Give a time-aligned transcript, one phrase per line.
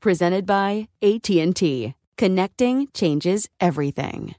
[0.00, 1.94] presented by AT&T.
[2.16, 4.34] Connecting changes everything.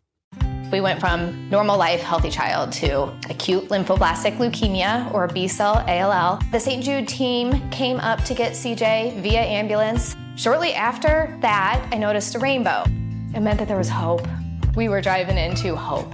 [0.72, 6.42] We went from normal life, healthy child to acute lymphoblastic leukemia or B cell ALL.
[6.52, 6.84] The St.
[6.84, 10.16] Jude team came up to get CJ via ambulance.
[10.36, 12.84] Shortly after that, I noticed a rainbow.
[13.34, 14.28] It meant that there was hope.
[14.76, 16.14] We were driving into hope.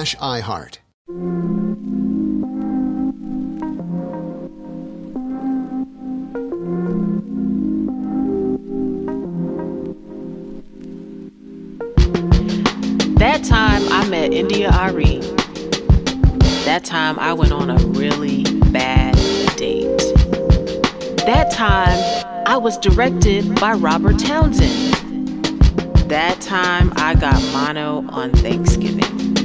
[0.01, 0.77] iHeart.
[13.19, 15.19] That time I met India Arie.
[16.65, 19.15] That time I went on a really bad
[19.55, 19.97] date.
[21.27, 21.99] That time
[22.47, 24.95] I was directed by Robert Townsend.
[26.09, 29.40] That time I got mono on Thanksgiving.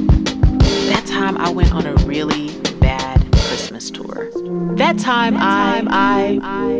[1.07, 2.49] That time I went on a really
[2.81, 4.29] bad Christmas tour.
[4.75, 6.79] That time, that time I, I, I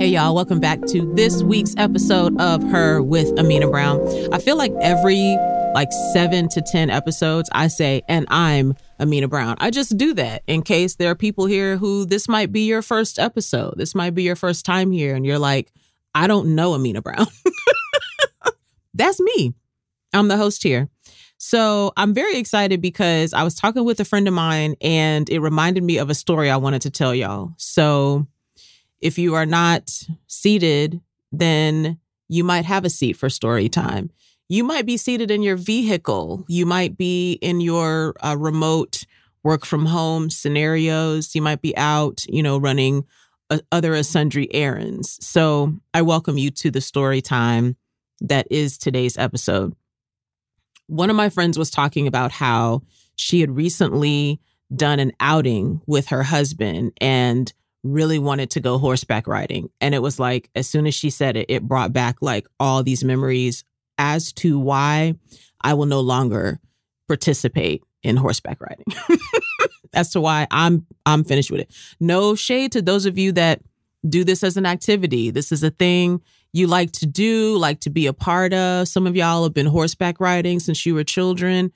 [0.00, 4.00] Hey, y'all, welcome back to this week's episode of Her with Amina Brown.
[4.34, 5.36] I feel like every
[5.72, 9.54] like seven to 10 episodes, I say, and I'm Amina Brown.
[9.60, 12.82] I just do that in case there are people here who this might be your
[12.82, 13.74] first episode.
[13.76, 15.72] This might be your first time here, and you're like,
[16.12, 17.28] I don't know Amina Brown.
[18.94, 19.54] That's me.
[20.12, 20.88] I'm the host here.
[21.38, 25.40] So I'm very excited because I was talking with a friend of mine and it
[25.40, 27.52] reminded me of a story I wanted to tell y'all.
[27.58, 28.26] So
[29.00, 31.98] if you are not seated, then
[32.28, 34.10] you might have a seat for story time.
[34.48, 36.44] You might be seated in your vehicle.
[36.48, 39.04] You might be in your uh, remote
[39.42, 41.34] work from home scenarios.
[41.34, 43.04] You might be out, you know, running
[43.50, 45.24] uh, other sundry errands.
[45.24, 47.76] So I welcome you to the story time
[48.20, 49.74] that is today's episode.
[50.86, 52.82] One of my friends was talking about how
[53.16, 54.40] she had recently
[54.74, 57.52] done an outing with her husband and
[57.82, 59.70] really wanted to go horseback riding.
[59.80, 62.82] And it was like, as soon as she said it, it brought back like all
[62.82, 63.64] these memories
[63.98, 65.14] as to why
[65.60, 66.60] I will no longer
[67.08, 68.86] participate in horseback riding.
[69.94, 71.72] as to why I'm I'm finished with it.
[71.98, 73.60] No shade to those of you that
[74.08, 75.30] do this as an activity.
[75.30, 76.20] This is a thing
[76.52, 78.88] you like to do, like to be a part of.
[78.88, 81.72] Some of y'all have been horseback riding since you were children.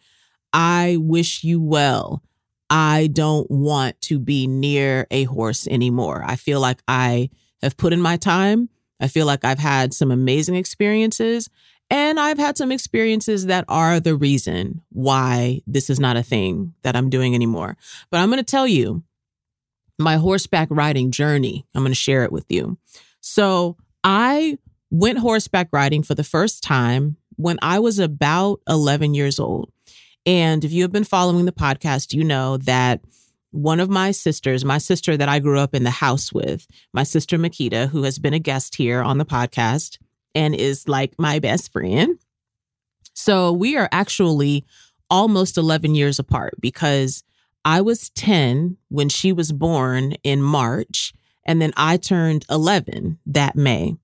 [0.52, 2.22] I wish you well.
[2.68, 6.22] I don't want to be near a horse anymore.
[6.24, 7.30] I feel like I
[7.62, 8.68] have put in my time.
[9.00, 11.50] I feel like I've had some amazing experiences
[11.90, 16.74] and I've had some experiences that are the reason why this is not a thing
[16.82, 17.76] that I'm doing anymore.
[18.10, 19.02] But I'm going to tell you
[19.98, 21.66] my horseback riding journey.
[21.74, 22.78] I'm going to share it with you.
[23.20, 24.58] So I
[24.90, 29.70] went horseback riding for the first time when I was about 11 years old.
[30.26, 33.00] And if you have been following the podcast, you know that
[33.50, 37.02] one of my sisters, my sister that I grew up in the house with, my
[37.02, 39.98] sister Makita, who has been a guest here on the podcast
[40.34, 42.18] and is like my best friend.
[43.14, 44.64] So we are actually
[45.08, 47.24] almost 11 years apart because
[47.64, 51.12] I was 10 when she was born in March,
[51.44, 53.96] and then I turned 11 that May.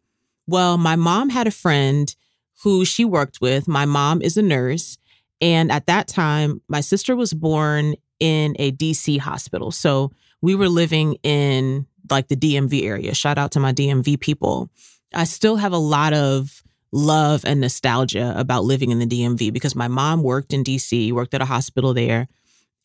[0.47, 2.15] Well, my mom had a friend
[2.63, 3.69] who she worked with.
[3.69, 4.99] My mom is a nurse.
[5.41, 9.71] And at that time, my sister was born in a DC hospital.
[9.71, 13.15] So we were living in like the DMV area.
[13.15, 14.71] Shout out to my DMV people.
[15.15, 16.63] I still have a lot of
[16.93, 21.35] love and nostalgia about living in the DMV because my mom worked in DC, worked
[21.35, 22.29] at a hospital there,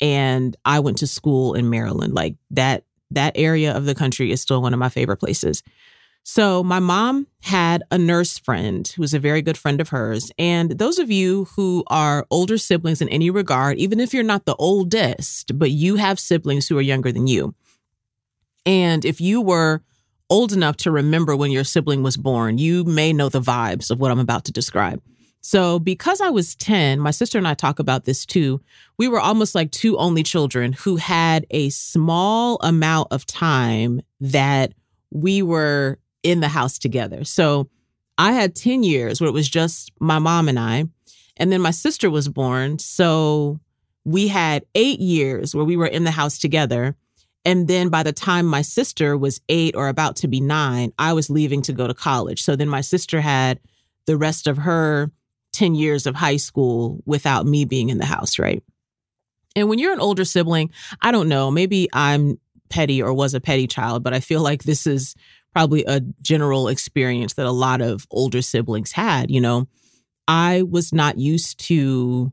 [0.02, 2.14] and I went to school in Maryland.
[2.14, 5.64] Like that that area of the country is still one of my favorite places.
[6.24, 10.32] So, my mom had a nurse friend who was a very good friend of hers.
[10.38, 14.46] And those of you who are older siblings in any regard, even if you're not
[14.46, 17.56] the oldest, but you have siblings who are younger than you,
[18.66, 19.82] and if you were
[20.30, 24.00] old enough to remember when your sibling was born, you may know the vibes of
[24.00, 25.02] what I'm about to describe.
[25.42, 28.62] So, because I was 10, my sister and I talk about this too.
[28.98, 34.74] We were almost like two only children who had a small amount of time that
[35.10, 37.24] we were in the house together.
[37.24, 37.70] So
[38.20, 40.86] I had 10 years where it was just my mom and I.
[41.38, 42.78] And then my sister was born.
[42.78, 43.60] So
[44.06, 46.96] we had eight years where we were in the house together.
[47.44, 51.14] And then by the time my sister was eight or about to be nine, I
[51.14, 52.44] was leaving to go to college.
[52.44, 53.60] So then my sister had
[54.06, 55.12] the rest of her
[55.54, 58.64] 10 years of high school without me being in the house, right?
[59.56, 60.72] And when you're an older sibling,
[61.02, 62.40] I don't know, maybe I'm
[62.70, 65.16] petty or was a petty child, but I feel like this is
[65.54, 69.30] probably a general experience that a lot of older siblings had.
[69.30, 69.68] You know,
[70.28, 72.32] I was not used to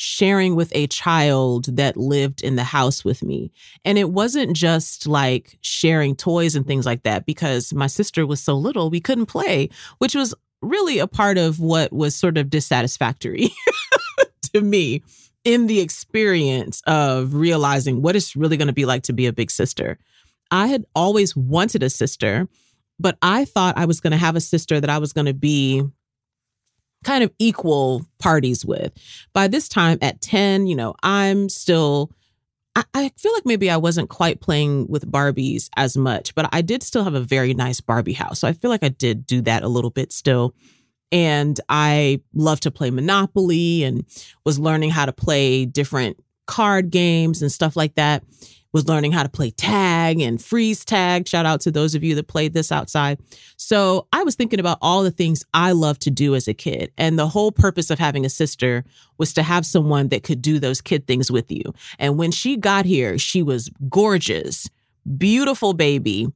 [0.00, 3.50] sharing with a child that lived in the house with me.
[3.84, 8.40] And it wasn't just like sharing toys and things like that because my sister was
[8.40, 12.50] so little, we couldn't play, which was really a part of what was sort of
[12.50, 13.50] dissatisfactory
[14.54, 15.02] to me
[15.44, 19.32] in the experience of realizing what it's really going to be like to be a
[19.32, 19.98] big sister.
[20.50, 22.48] I had always wanted a sister,
[22.98, 25.34] but I thought I was going to have a sister that I was going to
[25.34, 25.82] be
[27.04, 28.92] kind of equal parties with.
[29.32, 32.10] By this time at 10, you know, I'm still,
[32.94, 36.82] I, feel like maybe I wasn't quite playing with Barbies as much, but I did
[36.82, 38.40] still have a very nice Barbie house.
[38.40, 40.54] So I feel like I did do that a little bit still.
[41.10, 44.04] And I love to play Monopoly and
[44.44, 48.24] was learning how to play different card games and stuff like that
[48.72, 51.26] was learning how to play tag and freeze tag.
[51.26, 53.18] Shout out to those of you that played this outside.
[53.56, 56.92] So I was thinking about all the things I loved to do as a kid.
[56.98, 58.84] And the whole purpose of having a sister
[59.16, 61.62] was to have someone that could do those kid things with you.
[61.98, 64.68] And when she got here, she was gorgeous,
[65.16, 66.28] beautiful baby,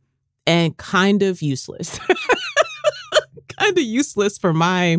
[0.46, 1.98] and kind of useless.
[3.58, 4.96] kind of useless for my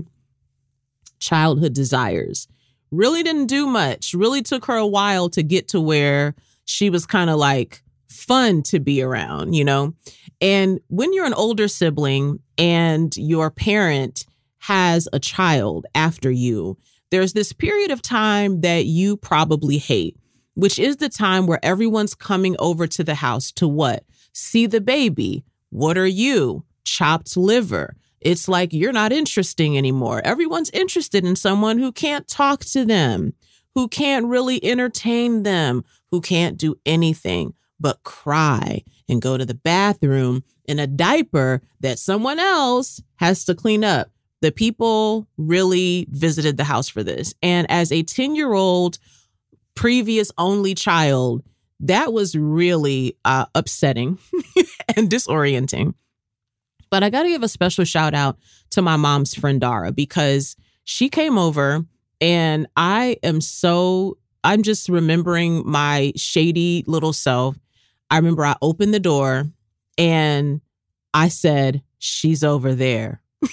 [1.19, 2.47] childhood desires.
[2.93, 4.13] Really didn't do much.
[4.13, 8.61] Really took her a while to get to where she was kind of like fun
[8.63, 9.95] to be around, you know?
[10.39, 14.27] And when you're an older sibling and your parent
[14.59, 16.77] has a child after you,
[17.09, 20.15] there's this period of time that you probably hate,
[20.53, 24.03] which is the time where everyone's coming over to the house to what?
[24.33, 25.43] See the baby.
[25.71, 26.63] What are you?
[26.83, 27.95] Chopped liver.
[28.23, 30.21] It's like you're not interesting anymore.
[30.23, 33.33] Everyone's interested in someone who can't talk to them,
[33.75, 39.53] who can't really entertain them, who can't do anything but cry and go to the
[39.53, 44.09] bathroom in a diaper that someone else has to clean up.
[44.41, 47.33] The people really visited the house for this.
[47.41, 48.99] And as a 10 year old,
[49.75, 51.43] previous only child,
[51.81, 54.17] that was really uh, upsetting
[54.95, 55.93] and disorienting.
[56.93, 58.37] But I got to give a special shout out
[58.69, 61.83] to my mom's friend Dara because she came over
[62.21, 67.57] and I am so I'm just remembering my shady little self.
[68.11, 69.45] I remember I opened the door
[69.97, 70.61] and
[71.15, 73.23] I said, She's over there.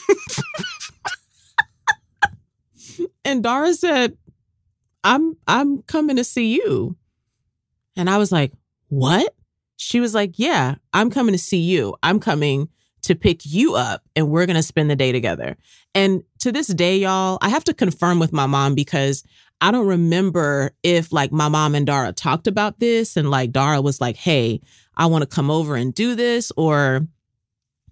[3.24, 4.18] and Dara said,
[5.02, 6.94] I'm I'm coming to see you.
[7.96, 8.52] And I was like,
[8.88, 9.34] "What?"
[9.78, 11.94] She was like, "Yeah, I'm coming to see you.
[12.02, 12.68] I'm coming
[13.10, 15.56] to pick you up and we're going to spend the day together."
[15.94, 19.24] And to this day, y'all, I have to confirm with my mom because
[19.60, 23.82] I don't remember if like my mom and Dara talked about this and like Dara
[23.82, 24.60] was like, hey,
[24.96, 27.06] I want to come over and do this or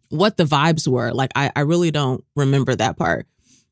[0.09, 1.13] what the vibes were.
[1.13, 3.27] Like, I, I really don't remember that part.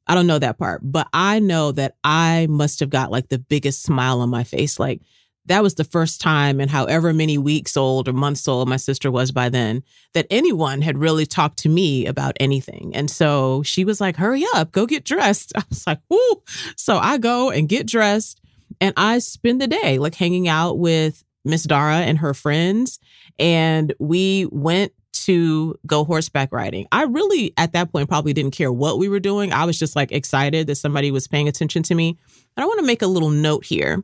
[0.07, 3.39] I don't know that part, but I know that I must have got like the
[3.39, 4.79] biggest smile on my face.
[4.79, 5.01] Like,
[5.47, 9.11] that was the first time in however many weeks old or months old my sister
[9.11, 9.83] was by then
[10.15, 12.93] that anyone had really talked to me about anything.
[12.95, 15.53] And so she was like, hurry up, go get dressed.
[15.57, 16.43] I was like, whoo.
[16.77, 18.41] So I go and get dressed
[18.81, 22.99] and I spend the day like hanging out with Miss Dara and her friends.
[23.39, 24.93] And we went
[25.25, 26.87] to go horseback riding.
[26.93, 29.53] I really, at that point, probably didn't care what we were doing.
[29.53, 32.19] I was just like excited that somebody was paying attention to me.
[32.57, 34.03] And I want to make a little note here.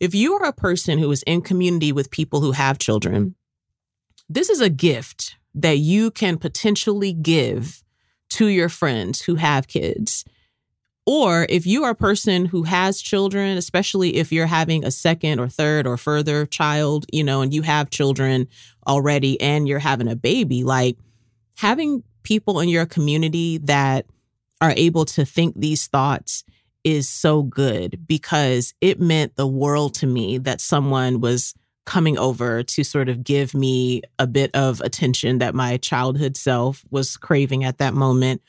[0.00, 3.34] If you are a person who is in community with people who have children,
[4.30, 7.84] this is a gift that you can potentially give
[8.30, 10.24] to your friends who have kids.
[11.04, 15.38] Or if you are a person who has children, especially if you're having a second
[15.38, 18.48] or third or further child, you know, and you have children
[18.86, 20.96] already and you're having a baby, like
[21.56, 24.06] having people in your community that
[24.60, 26.44] are able to think these thoughts
[26.84, 31.54] is so good because it meant the world to me that someone was
[31.86, 36.84] coming over to sort of give me a bit of attention that my childhood self
[36.90, 38.42] was craving at that moment.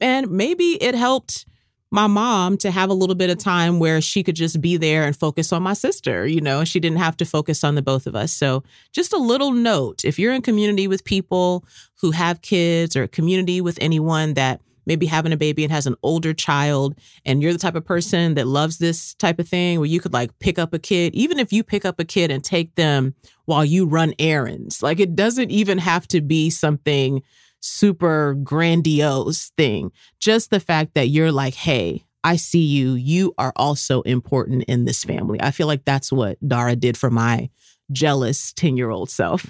[0.00, 1.46] And maybe it helped
[1.90, 5.04] my mom to have a little bit of time where she could just be there
[5.04, 8.06] and focus on my sister, you know, she didn't have to focus on the both
[8.06, 8.32] of us.
[8.32, 11.64] So, just a little note if you're in community with people
[12.00, 15.94] who have kids or community with anyone that maybe having a baby and has an
[16.02, 19.88] older child and you're the type of person that loves this type of thing where
[19.88, 22.42] you could like pick up a kid even if you pick up a kid and
[22.42, 23.14] take them
[23.44, 27.22] while you run errands like it doesn't even have to be something
[27.60, 32.94] super grandiose thing just the fact that you're like hey I see you.
[32.94, 35.40] You are also important in this family.
[35.40, 37.48] I feel like that's what Dara did for my
[37.92, 39.46] jealous 10 year old self.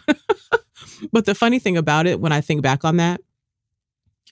[1.13, 3.21] but the funny thing about it, when I think back on that,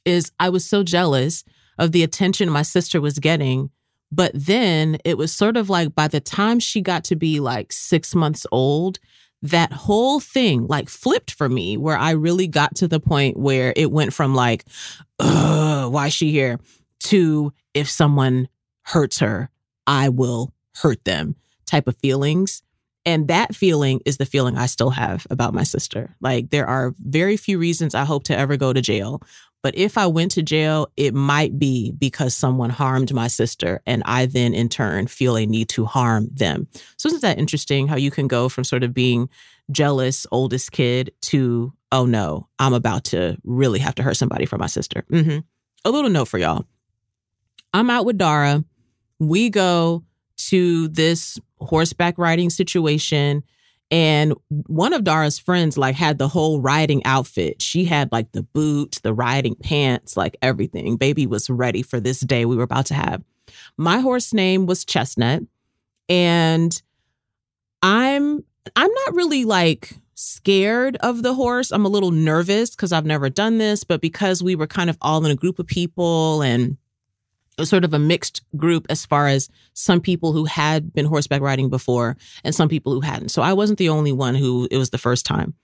[0.06, 1.44] is I was so jealous
[1.78, 3.70] of the attention my sister was getting.
[4.12, 7.72] But then it was sort of like by the time she got to be like
[7.72, 8.98] six months old,
[9.42, 13.72] that whole thing like flipped for me, where I really got to the point where
[13.76, 14.64] it went from like,
[15.18, 16.60] why is she here?
[17.00, 18.48] to if someone
[18.82, 19.50] hurts her,
[19.86, 21.36] I will hurt them
[21.66, 22.62] type of feelings.
[23.04, 26.16] And that feeling is the feeling I still have about my sister.
[26.20, 29.22] Like, there are very few reasons I hope to ever go to jail,
[29.66, 34.00] but if I went to jail, it might be because someone harmed my sister, and
[34.04, 36.68] I then in turn feel a need to harm them.
[36.96, 39.28] So, isn't that interesting how you can go from sort of being
[39.72, 44.56] jealous, oldest kid to, oh no, I'm about to really have to hurt somebody for
[44.56, 45.04] my sister?
[45.10, 45.38] Mm-hmm.
[45.84, 46.64] A little note for y'all
[47.74, 48.62] I'm out with Dara.
[49.18, 50.04] We go
[50.50, 53.42] to this horseback riding situation
[53.90, 57.62] and one of Dara's friends like had the whole riding outfit.
[57.62, 60.96] She had like the boots, the riding pants, like everything.
[60.96, 63.22] Baby was ready for this day we were about to have.
[63.76, 65.44] My horse name was Chestnut
[66.08, 66.82] and
[67.82, 71.70] I'm I'm not really like scared of the horse.
[71.70, 74.98] I'm a little nervous cuz I've never done this, but because we were kind of
[75.00, 76.76] all in a group of people and
[77.64, 81.70] sort of a mixed group as far as some people who had been horseback riding
[81.70, 83.30] before and some people who hadn't.
[83.30, 85.54] So I wasn't the only one who it was the first time.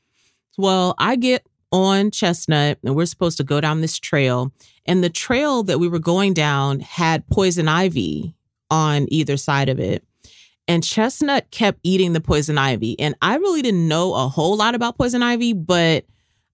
[0.56, 4.52] Well, I get on Chestnut and we're supposed to go down this trail.
[4.86, 8.34] And the trail that we were going down had poison ivy
[8.70, 10.04] on either side of it.
[10.68, 12.98] And Chestnut kept eating the poison ivy.
[13.00, 16.04] And I really didn't know a whole lot about poison ivy, but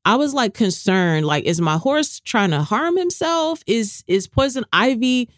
[0.05, 3.62] I was like concerned, like, is my horse trying to harm himself?
[3.67, 5.28] Is is poison ivy?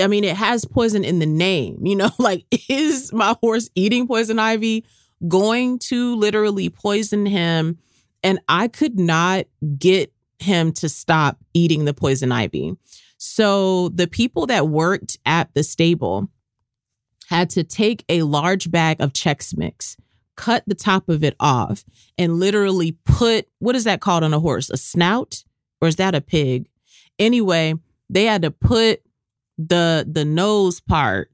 [0.00, 4.06] I mean, it has poison in the name, you know, like is my horse eating
[4.06, 4.84] poison ivy
[5.28, 7.78] going to literally poison him?
[8.22, 9.46] And I could not
[9.78, 12.74] get him to stop eating the poison ivy.
[13.18, 16.28] So the people that worked at the stable
[17.28, 19.96] had to take a large bag of Chex Mix
[20.36, 21.84] cut the top of it off
[22.16, 24.70] and literally put what is that called on a horse?
[24.70, 25.44] A snout?
[25.80, 26.68] Or is that a pig?
[27.18, 27.74] Anyway,
[28.08, 29.02] they had to put
[29.58, 31.30] the the nose part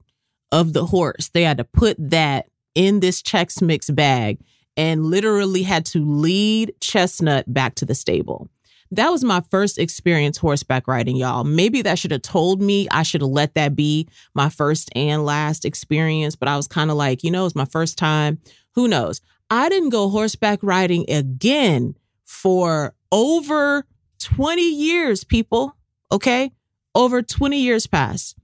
[0.50, 1.28] of the horse.
[1.28, 4.38] They had to put that in this Chex Mix bag
[4.76, 8.48] and literally had to lead Chestnut back to the stable.
[8.90, 11.44] That was my first experience horseback riding, y'all.
[11.44, 15.24] Maybe that should have told me I should have let that be my first and
[15.24, 18.38] last experience, but I was kind of like, you know, it's my first time
[18.74, 19.20] who knows?
[19.50, 23.86] I didn't go horseback riding again for over
[24.18, 25.76] 20 years, people.
[26.10, 26.52] Okay.
[26.94, 28.36] Over 20 years past.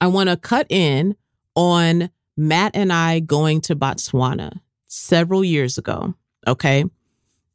[0.00, 1.16] I want to cut in
[1.54, 6.14] on Matt and I going to Botswana several years ago.
[6.46, 6.84] Okay.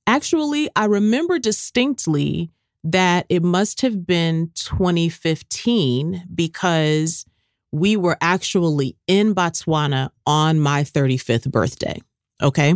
[0.05, 2.51] Actually, I remember distinctly
[2.83, 7.25] that it must have been 2015 because
[7.73, 11.99] we were actually in Botswana on my 35th birthday.
[12.39, 12.75] Okay.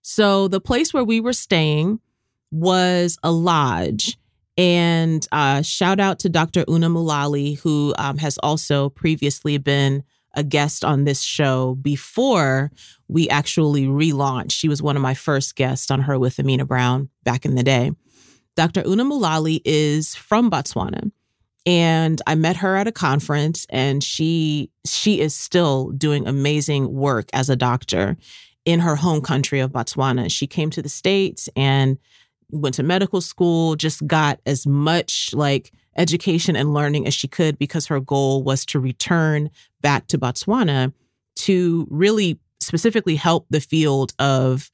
[0.00, 1.98] So the place where we were staying
[2.52, 4.16] was a lodge.
[4.56, 6.64] And uh, shout out to Dr.
[6.68, 12.70] Una Mulali, who um, has also previously been a guest on this show before
[13.08, 14.52] we actually relaunched.
[14.52, 17.64] She was one of my first guests on her with Amina Brown back in the
[17.64, 17.90] day.
[18.54, 18.84] Dr.
[18.86, 21.10] Una Mulali is from Botswana
[21.68, 27.28] and I met her at a conference and she she is still doing amazing work
[27.34, 28.16] as a doctor
[28.64, 30.32] in her home country of Botswana.
[30.32, 31.98] She came to the states and
[32.50, 37.58] went to medical school, just got as much like education and learning as she could
[37.58, 39.50] because her goal was to return
[39.82, 40.94] back to Botswana
[41.36, 44.70] to really specifically help the field of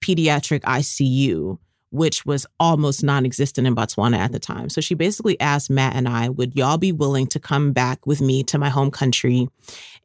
[0.00, 1.58] pediatric ICU
[1.90, 4.68] which was almost non existent in Botswana at the time.
[4.68, 8.20] So she basically asked Matt and I, would y'all be willing to come back with
[8.20, 9.48] me to my home country?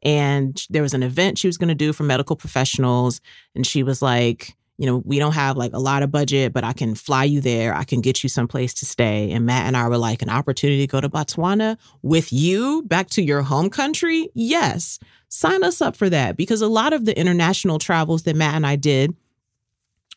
[0.02, 3.20] And there was an event she was going to do for medical professionals.
[3.54, 6.64] And she was like, you know, we don't have like a lot of budget, but
[6.64, 7.74] I can fly you there.
[7.74, 9.30] I can get you someplace to stay.
[9.30, 13.08] And Matt and I were like, an opportunity to go to Botswana with you back
[13.10, 14.30] to your home country?
[14.34, 14.98] Yes.
[15.28, 18.66] Sign us up for that because a lot of the international travels that Matt and
[18.66, 19.14] I did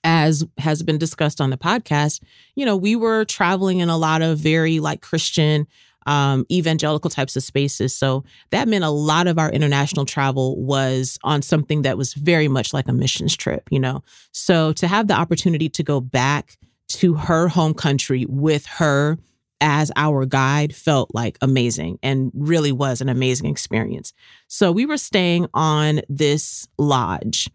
[0.03, 2.21] as has been discussed on the podcast,
[2.55, 5.67] you know, we were traveling in a lot of very like Christian,
[6.05, 7.93] um, evangelical types of spaces.
[7.93, 12.47] So that meant a lot of our international travel was on something that was very
[12.47, 14.03] much like a missions trip, you know.
[14.31, 16.57] So to have the opportunity to go back
[16.89, 19.17] to her home country with her
[19.59, 24.13] as our guide felt like amazing and really was an amazing experience.
[24.47, 27.49] So we were staying on this lodge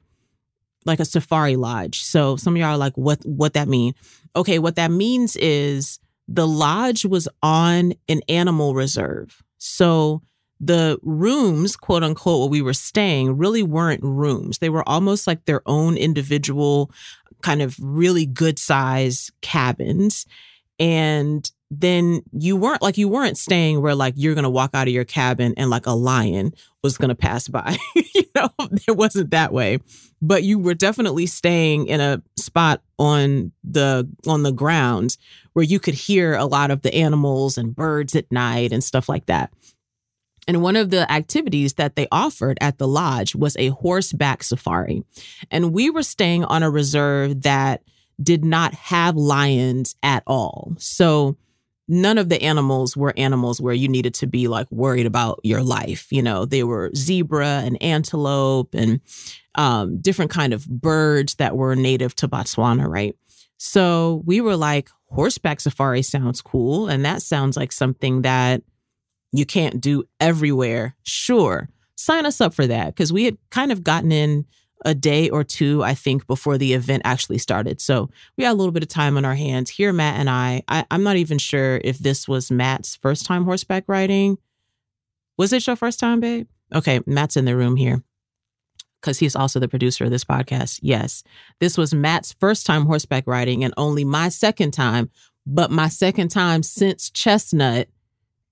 [0.85, 2.03] like a safari lodge.
[2.03, 3.95] So some of y'all are like, what what that mean?
[4.35, 5.99] Okay, what that means is
[6.29, 9.43] the lodge was on an animal reserve.
[9.59, 10.23] So
[10.61, 14.59] the rooms, quote unquote, where we were staying really weren't rooms.
[14.59, 16.91] They were almost like their own individual,
[17.43, 20.25] kind of really good size cabins.
[20.83, 24.93] And then you weren't like you weren't staying where like you're gonna walk out of
[24.93, 27.79] your cabin and like a lion was gonna pass by.
[27.95, 28.51] you know,
[28.89, 29.79] it wasn't that way.
[30.21, 35.17] But you were definitely staying in a spot on the on the ground
[35.53, 39.09] where you could hear a lot of the animals and birds at night and stuff
[39.09, 39.53] like that.
[40.49, 45.05] And one of the activities that they offered at the lodge was a horseback safari.
[45.49, 47.83] And we were staying on a reserve that
[48.22, 50.74] did not have lions at all.
[50.78, 51.37] So
[51.88, 55.62] none of the animals were animals where you needed to be like worried about your
[55.62, 56.11] life.
[56.11, 59.00] You know, they were zebra and antelope and
[59.54, 63.14] um, different kind of birds that were native to Botswana, right?
[63.58, 66.88] So we were like, horseback safari sounds cool.
[66.88, 68.62] And that sounds like something that
[69.32, 70.96] you can't do everywhere.
[71.02, 71.68] Sure.
[71.96, 74.46] Sign us up for that because we had kind of gotten in
[74.85, 77.81] a day or two, I think, before the event actually started.
[77.81, 79.71] So we had a little bit of time on our hands.
[79.71, 83.45] Here, Matt and I, I I'm not even sure if this was Matt's first time
[83.45, 84.38] horseback riding.
[85.38, 86.47] Was it your first time, babe?
[86.75, 88.03] Okay, Matt's in the room here
[89.01, 90.79] because he's also the producer of this podcast.
[90.83, 91.23] Yes,
[91.61, 95.11] this was Matt's first time horseback riding and only my second time,
[95.47, 97.88] but my second time since Chestnut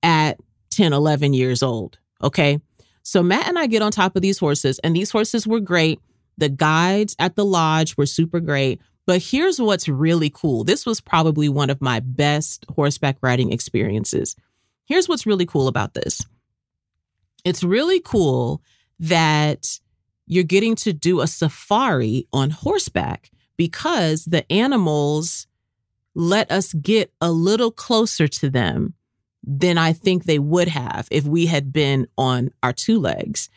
[0.02, 0.38] at
[0.70, 1.98] 10, 11 years old.
[2.22, 2.60] Okay.
[3.02, 6.00] So Matt and I get on top of these horses, and these horses were great.
[6.40, 8.80] The guides at the lodge were super great.
[9.06, 10.64] But here's what's really cool.
[10.64, 14.36] This was probably one of my best horseback riding experiences.
[14.84, 16.26] Here's what's really cool about this
[17.44, 18.62] it's really cool
[18.98, 19.80] that
[20.26, 25.46] you're getting to do a safari on horseback because the animals
[26.14, 28.94] let us get a little closer to them
[29.42, 33.48] than I think they would have if we had been on our two legs.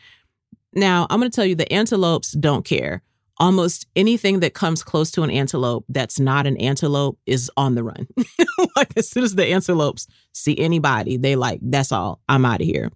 [0.74, 3.02] Now, I'm going to tell you the antelopes don't care.
[3.38, 7.82] Almost anything that comes close to an antelope that's not an antelope is on the
[7.82, 8.06] run.
[8.76, 12.66] like as soon as the antelopes see anybody, they like, that's all, I'm out of
[12.66, 12.90] here.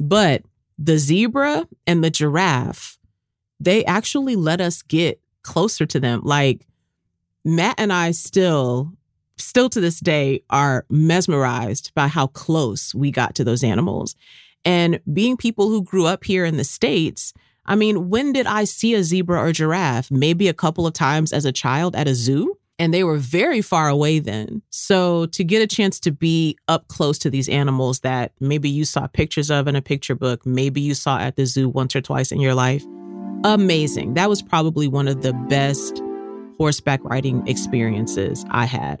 [0.00, 0.42] But
[0.78, 2.98] the zebra and the giraffe,
[3.60, 6.22] they actually let us get closer to them.
[6.24, 6.66] Like
[7.44, 8.92] Matt and I still,
[9.36, 14.16] still to this day, are mesmerized by how close we got to those animals.
[14.64, 17.32] And being people who grew up here in the States,
[17.66, 20.10] I mean, when did I see a zebra or giraffe?
[20.10, 22.58] Maybe a couple of times as a child at a zoo.
[22.76, 24.62] And they were very far away then.
[24.70, 28.84] So to get a chance to be up close to these animals that maybe you
[28.84, 32.00] saw pictures of in a picture book, maybe you saw at the zoo once or
[32.00, 32.84] twice in your life,
[33.44, 34.14] amazing.
[34.14, 36.02] That was probably one of the best
[36.58, 39.00] horseback riding experiences I had.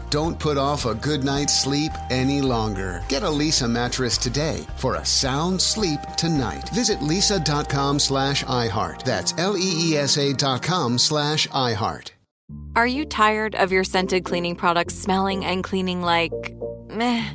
[0.11, 3.01] Don't put off a good night's sleep any longer.
[3.07, 6.67] Get a Leesa mattress today for a sound sleep tonight.
[6.73, 9.03] Visit leesa.com slash iHeart.
[9.03, 12.11] That's L-E-E-S-A dot com slash iHeart.
[12.75, 16.33] Are you tired of your scented cleaning products smelling and cleaning like
[16.89, 17.25] meh?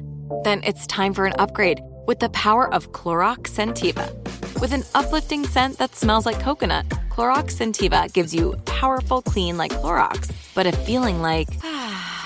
[0.44, 4.12] Then it's time for an upgrade with the power of Clorox Scentiva.
[4.60, 9.72] With an uplifting scent that smells like coconut, Clorox Scentiva gives you powerful clean like
[9.72, 12.25] Clorox, but a feeling like ah,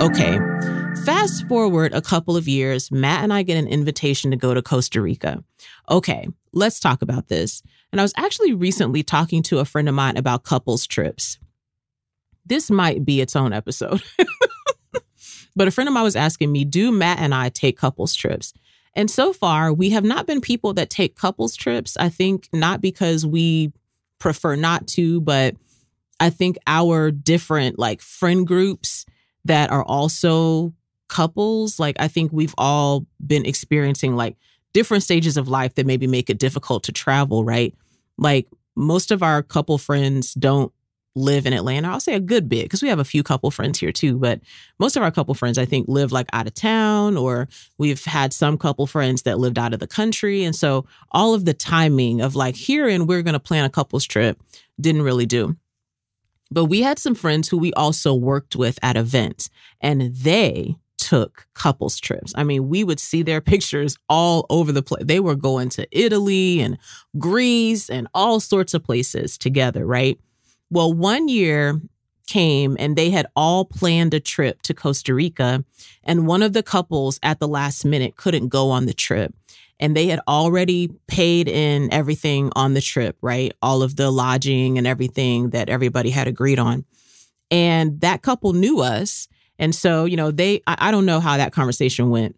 [0.00, 0.38] Okay.
[1.04, 4.62] Fast forward a couple of years, Matt and I get an invitation to go to
[4.62, 5.44] Costa Rica.
[5.90, 7.62] Okay, let's talk about this.
[7.92, 11.38] And I was actually recently talking to a friend of mine about couples trips.
[12.46, 14.02] This might be its own episode.
[15.54, 18.54] but a friend of mine was asking me, do Matt and I take couples trips?
[18.94, 21.98] And so far, we have not been people that take couples trips.
[21.98, 23.70] I think not because we
[24.18, 25.56] prefer not to, but
[26.18, 29.04] I think our different like friend groups
[29.44, 30.74] that are also
[31.08, 31.78] couples.
[31.78, 34.36] Like, I think we've all been experiencing like
[34.72, 37.74] different stages of life that maybe make it difficult to travel, right?
[38.16, 40.72] Like, most of our couple friends don't
[41.16, 41.88] live in Atlanta.
[41.88, 44.40] I'll say a good bit because we have a few couple friends here too, but
[44.78, 47.48] most of our couple friends I think live like out of town or
[47.78, 51.44] we've had some couple friends that lived out of the country and so all of
[51.44, 54.40] the timing of like here and we're going to plan a couples trip
[54.80, 55.56] didn't really do.
[56.50, 61.46] But we had some friends who we also worked with at events, and they took
[61.54, 62.32] couples trips.
[62.36, 65.04] I mean, we would see their pictures all over the place.
[65.04, 66.78] They were going to Italy and
[67.18, 70.18] Greece and all sorts of places together, right?
[70.70, 71.80] Well, one year
[72.26, 75.64] came and they had all planned a trip to Costa Rica,
[76.04, 79.34] and one of the couples at the last minute couldn't go on the trip
[79.80, 83.52] and they had already paid in everything on the trip, right?
[83.62, 86.84] All of the lodging and everything that everybody had agreed on.
[87.50, 89.26] And that couple knew us.
[89.58, 92.36] And so, you know, they, I, I don't know how that conversation went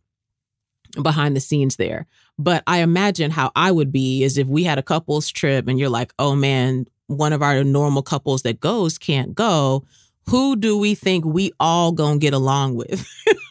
[1.03, 2.07] behind the scenes there.
[2.39, 5.79] But I imagine how I would be is if we had a couples trip and
[5.79, 9.85] you're like, oh man, one of our normal couples that goes can't go.
[10.29, 13.05] Who do we think we all gonna get along with?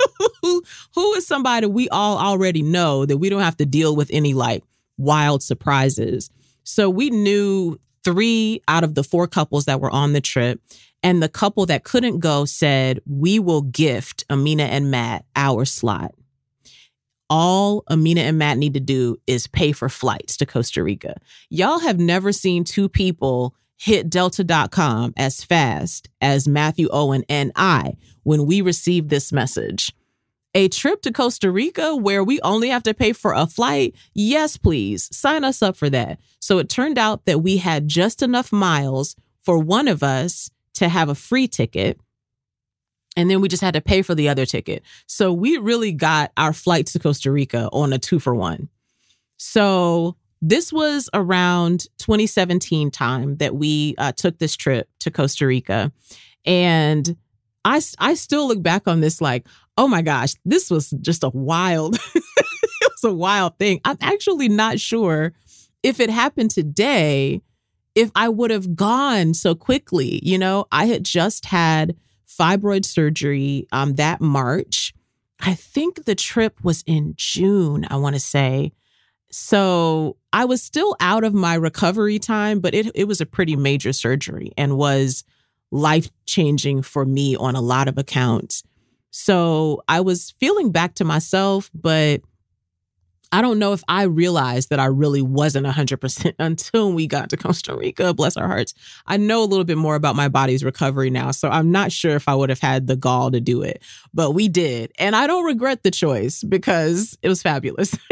[0.95, 4.33] who, is somebody we all already know that we don't have to deal with any
[4.33, 4.63] like
[4.97, 6.29] wild surprises?
[6.63, 10.61] So we knew three out of the four couples that were on the trip.
[11.03, 16.13] And the couple that couldn't go said, We will gift Amina and Matt our slot
[17.31, 21.15] all Amina and Matt need to do is pay for flights to Costa Rica.
[21.49, 27.93] Y'all have never seen two people hit delta.com as fast as Matthew Owen and I
[28.23, 29.93] when we received this message.
[30.53, 33.95] A trip to Costa Rica where we only have to pay for a flight?
[34.13, 35.07] Yes, please.
[35.15, 36.19] Sign us up for that.
[36.39, 40.89] So it turned out that we had just enough miles for one of us to
[40.89, 41.99] have a free ticket
[43.15, 44.83] and then we just had to pay for the other ticket.
[45.05, 48.69] So we really got our flight to Costa Rica on a two for one.
[49.37, 55.91] So this was around 2017 time that we uh, took this trip to Costa Rica.
[56.45, 57.17] And
[57.63, 59.47] I, I still look back on this like,
[59.77, 62.23] oh my gosh, this was just a wild, it
[62.81, 63.81] was a wild thing.
[63.85, 65.33] I'm actually not sure
[65.83, 67.41] if it happened today,
[67.95, 70.19] if I would have gone so quickly.
[70.23, 71.95] You know, I had just had
[72.27, 74.93] fibroid surgery um, that March.
[75.39, 78.73] I think the trip was in June, I want to say.
[79.31, 83.55] So I was still out of my recovery time, but it, it was a pretty
[83.55, 85.23] major surgery and was
[85.71, 88.63] life changing for me on a lot of accounts.
[89.11, 92.21] So I was feeling back to myself, but
[93.33, 97.37] I don't know if I realized that I really wasn't 100% until we got to
[97.37, 98.13] Costa Rica.
[98.13, 98.73] Bless our hearts.
[99.07, 102.15] I know a little bit more about my body's recovery now, so I'm not sure
[102.15, 103.81] if I would have had the gall to do it,
[104.13, 104.91] but we did.
[104.99, 107.97] And I don't regret the choice because it was fabulous.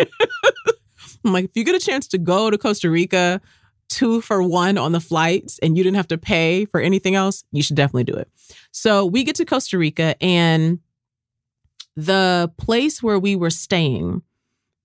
[1.25, 3.41] I'm like, if you get a chance to go to Costa Rica,
[3.89, 7.43] two for one on the flights, and you didn't have to pay for anything else,
[7.51, 8.29] you should definitely do it.
[8.71, 10.79] So we get to Costa Rica, and
[11.95, 14.21] the place where we were staying,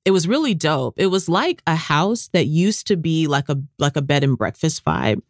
[0.04, 0.94] it was really dope.
[0.98, 4.36] It was like a house that used to be like a like a bed and
[4.36, 5.22] breakfast vibe.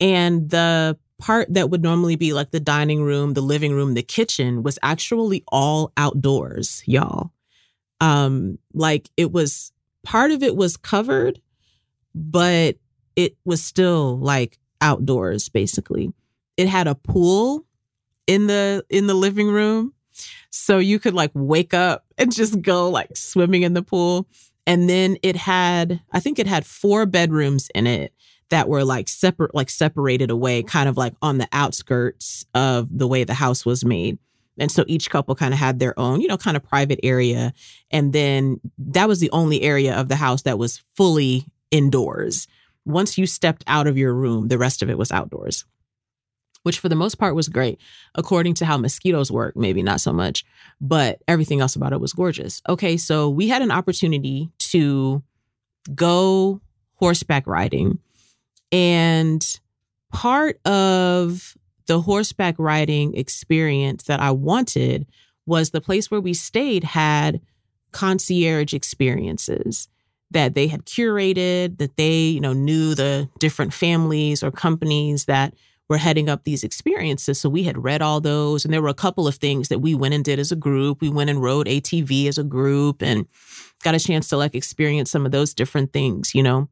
[0.00, 4.02] And the part that would normally be like the dining room, the living room, the
[4.02, 7.32] kitchen was actually all outdoors, y'all.
[8.00, 11.40] Um like it was part of it was covered,
[12.14, 12.76] but
[13.16, 16.12] it was still like outdoors basically.
[16.56, 17.66] It had a pool
[18.26, 19.94] in the in the living room
[20.50, 24.26] so you could like wake up and just go like swimming in the pool.
[24.66, 28.12] And then it had, I think it had four bedrooms in it
[28.50, 33.08] that were like separate, like separated away, kind of like on the outskirts of the
[33.08, 34.18] way the house was made.
[34.58, 37.54] And so each couple kind of had their own, you know, kind of private area.
[37.90, 42.46] And then that was the only area of the house that was fully indoors.
[42.84, 45.64] Once you stepped out of your room, the rest of it was outdoors
[46.62, 47.80] which for the most part was great.
[48.14, 50.44] According to how mosquitoes work, maybe not so much,
[50.80, 52.60] but everything else about it was gorgeous.
[52.68, 55.22] Okay, so we had an opportunity to
[55.94, 56.60] go
[56.94, 57.98] horseback riding.
[58.70, 59.44] And
[60.12, 65.06] part of the horseback riding experience that I wanted
[65.46, 67.40] was the place where we stayed had
[67.92, 69.88] concierge experiences
[70.30, 75.54] that they had curated, that they, you know, knew the different families or companies that
[75.88, 77.40] were heading up these experiences.
[77.40, 79.94] So we had read all those, and there were a couple of things that we
[79.94, 81.00] went and did as a group.
[81.00, 83.26] We went and rode ATV as a group and
[83.82, 86.68] got a chance to like experience some of those different things, you know.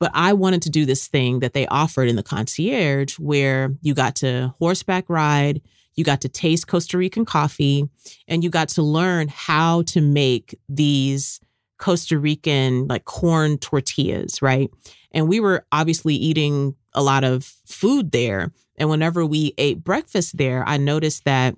[0.00, 3.92] But I wanted to do this thing that they offered in the concierge where you
[3.92, 5.60] got to horseback ride,
[5.94, 7.88] you got to taste Costa Rican coffee,
[8.26, 11.38] and you got to learn how to make these
[11.84, 14.70] Costa Rican like corn tortillas, right?
[15.12, 18.52] And we were obviously eating a lot of food there.
[18.78, 21.56] And whenever we ate breakfast there, I noticed that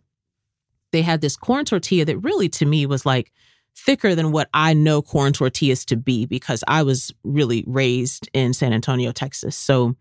[0.90, 3.30] they had this corn tortilla that really to me was like
[3.76, 8.52] thicker than what I know corn tortillas to be because I was really raised in
[8.52, 9.54] San Antonio, Texas.
[9.54, 9.94] So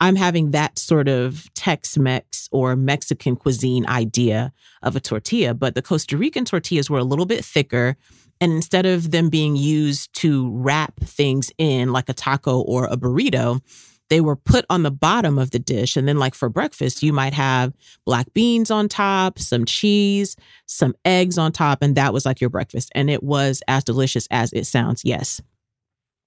[0.00, 5.52] I'm having that sort of Tex Mex or Mexican cuisine idea of a tortilla.
[5.52, 7.98] But the Costa Rican tortillas were a little bit thicker.
[8.40, 12.96] And instead of them being used to wrap things in like a taco or a
[12.96, 13.62] burrito,
[14.08, 15.96] they were put on the bottom of the dish.
[15.96, 17.72] And then, like for breakfast, you might have
[18.04, 21.82] black beans on top, some cheese, some eggs on top.
[21.82, 22.92] And that was like your breakfast.
[22.94, 25.02] And it was as delicious as it sounds.
[25.04, 25.40] Yes.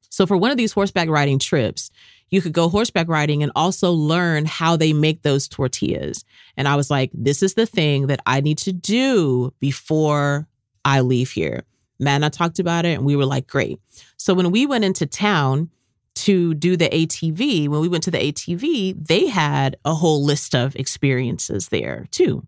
[0.09, 1.91] So, for one of these horseback riding trips,
[2.29, 6.25] you could go horseback riding and also learn how they make those tortillas.
[6.57, 10.47] And I was like, this is the thing that I need to do before
[10.83, 11.63] I leave here.
[12.07, 13.79] I talked about it and we were like, great.
[14.17, 15.69] So when we went into town
[16.15, 20.55] to do the ATV, when we went to the ATV, they had a whole list
[20.55, 22.45] of experiences there too.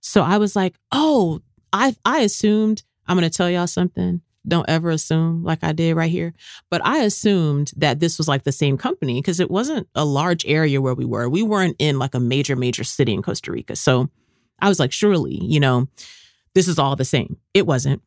[0.00, 1.40] So I was like, oh,
[1.72, 4.20] I I assumed I'm gonna tell y'all something.
[4.46, 6.34] Don't ever assume like I did right here.
[6.70, 10.46] But I assumed that this was like the same company because it wasn't a large
[10.46, 11.28] area where we were.
[11.28, 13.74] We weren't in like a major, major city in Costa Rica.
[13.74, 14.08] So
[14.60, 15.88] I was like, surely, you know,
[16.54, 17.38] this is all the same.
[17.54, 18.02] It wasn't.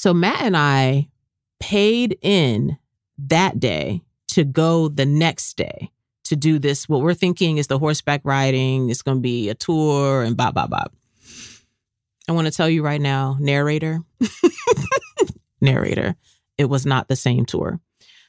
[0.00, 1.10] So Matt and I
[1.58, 2.78] paid in
[3.18, 5.90] that day to go the next day
[6.24, 6.88] to do this.
[6.88, 8.88] What we're thinking is the horseback riding.
[8.88, 10.86] It's going to be a tour and blah, blah, blah.
[12.26, 14.00] I want to tell you right now, narrator,
[15.60, 16.16] narrator,
[16.56, 17.78] it was not the same tour.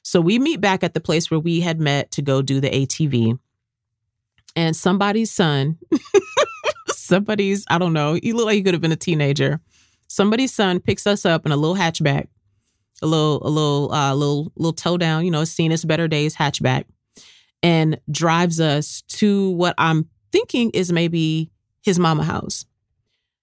[0.04, 2.70] So we meet back at the place where we had met to go do the
[2.70, 3.40] ATV.
[4.58, 5.78] And somebody's son,
[6.88, 9.62] somebody's, I don't know, he looked like he could have been a teenager.
[10.12, 12.28] Somebody's son picks us up in a little hatchback,
[13.02, 16.36] a little, a little, uh, little, little toe down, you know, seen its better days
[16.36, 16.84] hatchback,
[17.64, 21.50] and drives us to what I'm thinking is maybe
[21.82, 22.66] his mama house.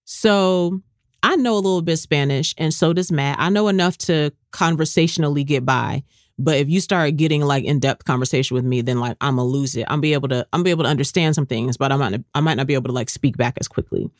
[0.04, 0.82] So
[1.22, 3.38] I know a little bit Spanish, and so does Matt.
[3.40, 6.04] I know enough to conversationally get by.
[6.38, 9.48] But if you start getting like in depth conversation with me, then like I'm gonna
[9.48, 9.86] lose it.
[9.88, 12.40] I'm be able to I'm be able to understand some things, but I might I
[12.40, 14.10] might not be able to like speak back as quickly.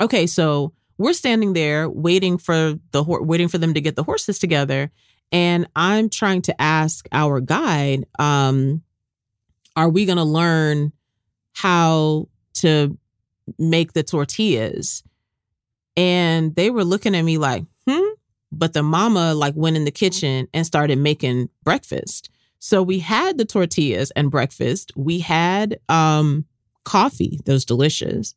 [0.00, 4.38] Okay, so we're standing there waiting for the waiting for them to get the horses
[4.38, 4.90] together,
[5.30, 8.82] and I'm trying to ask our guide, um,
[9.76, 10.92] are we gonna learn
[11.52, 12.98] how to
[13.58, 15.02] make the tortillas?
[15.96, 18.12] And they were looking at me like, hmm.
[18.50, 22.28] But the mama like went in the kitchen and started making breakfast.
[22.58, 24.92] So we had the tortillas and breakfast.
[24.94, 26.44] We had um
[26.84, 28.34] coffee, those delicious.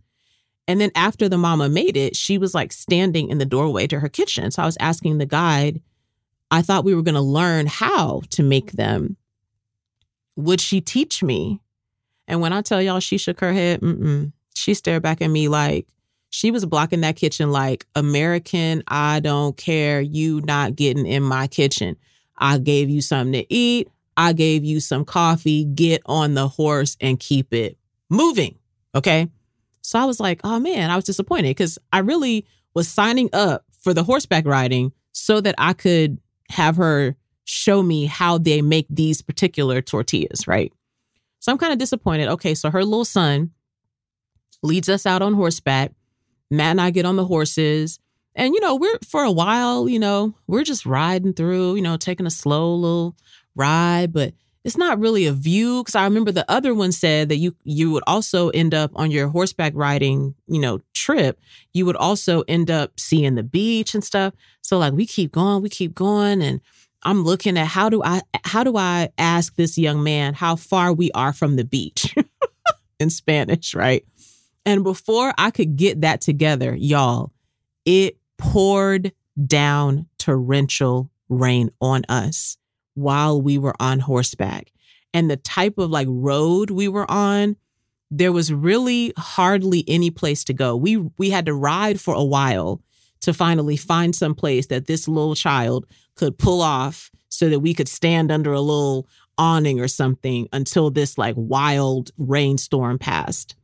[0.67, 3.99] And then after the mama made it, she was like standing in the doorway to
[3.99, 4.49] her kitchen.
[4.51, 5.81] So I was asking the guide,
[6.49, 9.17] I thought we were going to learn how to make them.
[10.35, 11.61] Would she teach me?
[12.27, 15.47] And when I tell y'all she shook her head, mm-mm, she stared back at me
[15.47, 15.87] like,
[16.31, 20.01] she was blocking that kitchen like American, I don't care.
[20.01, 21.95] You not getting in my kitchen.
[22.37, 23.89] I gave you something to eat.
[24.17, 25.63] I gave you some coffee.
[25.63, 27.77] Get on the horse and keep it
[28.09, 28.57] moving.
[28.93, 29.29] Okay.
[29.85, 33.65] So I was like, oh man, I was disappointed because I really was signing up
[33.79, 36.19] for the horseback riding so that I could
[36.49, 40.73] have her show me how they make these particular tortillas, right?
[41.39, 42.27] So I'm kind of disappointed.
[42.29, 43.51] Okay, so her little son
[44.63, 45.91] leads us out on horseback.
[46.49, 47.99] Matt and I get on the horses.
[48.35, 51.95] And, you know, we're for a while, you know, we're just riding through, you know,
[51.95, 53.15] taking a slow little
[53.55, 54.33] ride, but
[54.65, 55.83] it's not really a view.
[55.83, 59.11] Cause I remember the other one said that you you would also end up on
[59.11, 61.39] your horseback riding, you know, trip,
[61.71, 64.33] you would also end up seeing the beach and stuff.
[64.61, 66.41] So like we keep going, we keep going.
[66.41, 66.61] And
[67.03, 70.91] I'm looking at how do I how do I ask this young man how far
[70.91, 72.15] we are from the beach
[72.99, 74.03] in Spanish, right?
[74.65, 77.31] And before I could get that together, y'all,
[77.85, 79.11] it poured
[79.45, 82.57] down torrential rain on us
[82.95, 84.71] while we were on horseback.
[85.13, 87.55] And the type of like road we were on,
[88.11, 90.75] there was really hardly any place to go.
[90.75, 92.81] We we had to ride for a while
[93.21, 97.73] to finally find some place that this little child could pull off so that we
[97.73, 103.55] could stand under a little awning or something until this like wild rainstorm passed.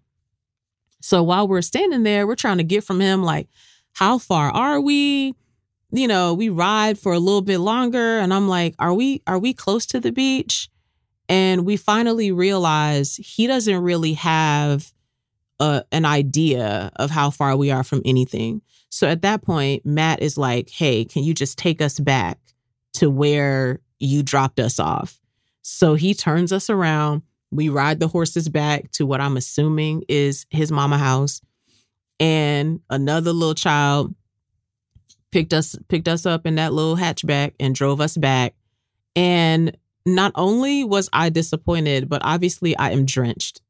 [1.02, 3.48] So while we're standing there, we're trying to get from him like,
[3.94, 5.36] how far are we?
[5.91, 9.39] You know, we ride for a little bit longer and I'm like, are we are
[9.39, 10.69] we close to the beach?
[11.27, 14.91] And we finally realize he doesn't really have
[15.60, 18.62] a, an idea of how far we are from anything.
[18.89, 22.39] So at that point, Matt is like, hey, can you just take us back
[22.93, 25.19] to where you dropped us off?
[25.62, 30.45] So he turns us around we ride the horses back to what I'm assuming is
[30.49, 31.41] his mama house.
[32.19, 34.15] And another little child
[35.32, 38.54] picked us picked us up in that little hatchback and drove us back.
[39.15, 43.62] And not only was I disappointed, but obviously I am drenched.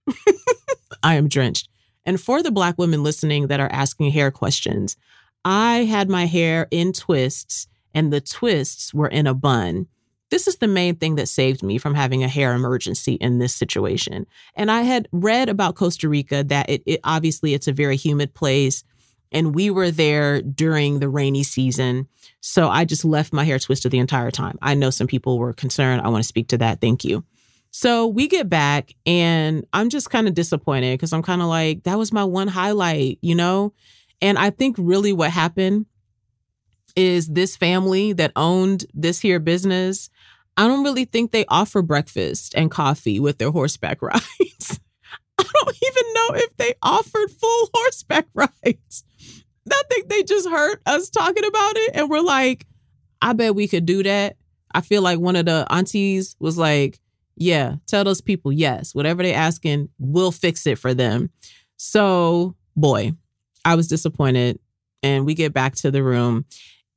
[1.03, 1.67] I am drenched.
[2.05, 4.97] And for the black women listening that are asking hair questions,
[5.43, 9.87] I had my hair in twists and the twists were in a bun.
[10.29, 13.53] This is the main thing that saved me from having a hair emergency in this
[13.53, 14.25] situation.
[14.55, 18.33] And I had read about Costa Rica that it, it obviously it's a very humid
[18.33, 18.83] place
[19.31, 22.07] and we were there during the rainy season.
[22.41, 24.57] So I just left my hair twisted the entire time.
[24.61, 26.01] I know some people were concerned.
[26.01, 26.81] I want to speak to that.
[26.81, 27.23] Thank you.
[27.71, 31.83] So we get back and I'm just kind of disappointed because I'm kind of like,
[31.83, 33.73] that was my one highlight, you know?
[34.21, 35.85] And I think really what happened
[36.95, 40.09] is this family that owned this here business.
[40.57, 44.79] I don't really think they offer breakfast and coffee with their horseback rides.
[45.37, 49.05] I don't even know if they offered full horseback rides.
[49.69, 52.65] I think they just heard us talking about it and we're like,
[53.21, 54.37] I bet we could do that.
[54.73, 56.99] I feel like one of the aunties was like,
[57.35, 61.29] yeah, tell those people yes, whatever they're asking, we'll fix it for them.
[61.77, 63.13] So, boy,
[63.65, 64.59] I was disappointed.
[65.03, 66.45] And we get back to the room.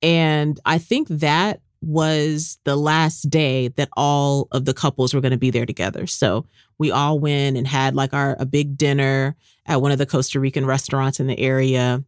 [0.03, 5.33] And I think that was the last day that all of the couples were going
[5.33, 6.07] to be there together.
[6.07, 6.47] So
[6.79, 9.37] we all went and had like our a big dinner
[9.67, 12.05] at one of the Costa Rican restaurants in the area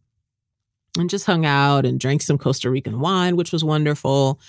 [0.97, 4.39] and just hung out and drank some Costa Rican wine, which was wonderful.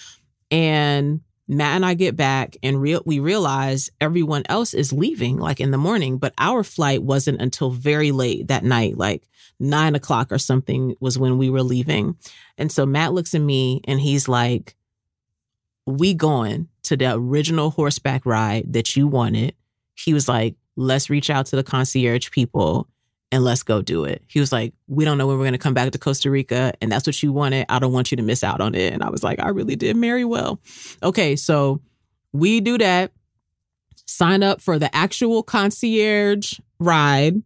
[0.50, 5.60] And Matt and I get back and real we realize everyone else is leaving like
[5.60, 9.26] in the morning, but our flight wasn't until very late that night, like
[9.58, 12.16] nine o'clock or something was when we were leaving.
[12.58, 14.76] And so Matt looks at me and he's like,
[15.86, 19.54] We going to the original horseback ride that you wanted.
[19.94, 22.88] He was like, Let's reach out to the concierge people
[23.30, 24.22] and let's go do it.
[24.26, 26.72] He was like, We don't know when we're going to come back to Costa Rica.
[26.80, 27.66] And that's what you wanted.
[27.68, 28.92] I don't want you to miss out on it.
[28.92, 30.60] And I was like, I really did marry well.
[31.02, 31.36] Okay.
[31.36, 31.80] So
[32.32, 33.12] we do that,
[34.06, 37.42] sign up for the actual concierge ride,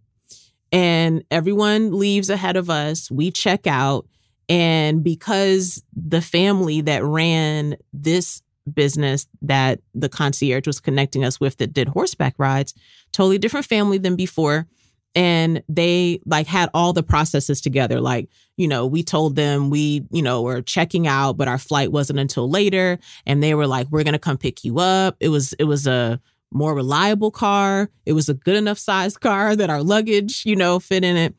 [0.71, 3.11] and everyone leaves ahead of us.
[3.11, 4.07] We check out.
[4.49, 11.57] And because the family that ran this business that the concierge was connecting us with
[11.59, 12.75] that did horseback rides,
[13.13, 14.67] totally different family than before
[15.15, 18.01] and they like had all the processes together.
[18.01, 21.91] Like you know we told them we you know were checking out but our flight
[21.91, 25.17] wasn't until later and they were like we're going to come pick you up.
[25.21, 27.91] It was it was a more reliable car.
[28.05, 31.35] It was a good enough sized car that our luggage you know fit in it.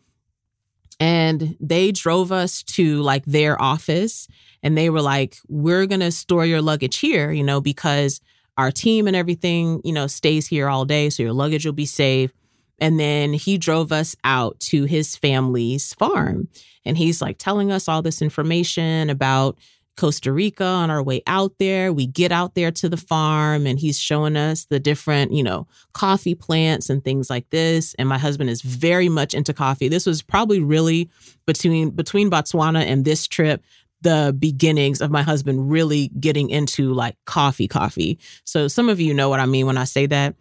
[1.00, 4.28] And they drove us to like their office
[4.62, 8.22] and they were like we're going to store your luggage here you know because
[8.58, 11.86] our team and everything you know stays here all day so your luggage will be
[11.86, 12.32] safe
[12.80, 16.48] and then he drove us out to his family's farm.
[16.86, 19.58] And he's like telling us all this information about
[19.96, 21.94] Costa Rica on our way out there.
[21.94, 25.68] We get out there to the farm and he's showing us the different, you know,
[25.94, 27.94] coffee plants and things like this.
[28.00, 29.88] And my husband is very much into coffee.
[29.88, 31.10] This was probably really
[31.46, 33.64] between between Botswana and this trip
[34.02, 38.20] the beginnings of my husband really getting into like coffee coffee.
[38.44, 40.36] So some of you know what I mean when I say that.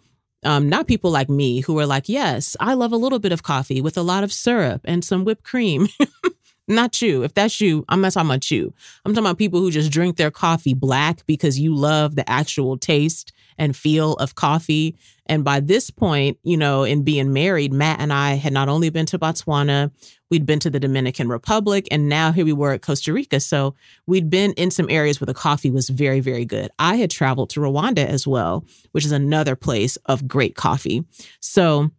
[0.44, 3.42] Um, not people like me who are like, yes, I love a little bit of
[3.42, 5.88] coffee with a lot of syrup and some whipped cream.
[6.68, 7.22] not you.
[7.22, 8.74] If that's you, I'm not talking about you.
[9.04, 12.76] I'm talking about people who just drink their coffee black because you love the actual
[12.76, 13.32] taste
[13.62, 14.96] and feel of coffee.
[15.26, 18.90] And by this point, you know, in being married, Matt and I had not only
[18.90, 19.92] been to Botswana,
[20.32, 23.38] we'd been to the Dominican Republic, and now here we were at Costa Rica.
[23.38, 26.72] So we'd been in some areas where the coffee was very, very good.
[26.80, 31.04] I had traveled to Rwanda as well, which is another place of great coffee.
[31.38, 31.92] So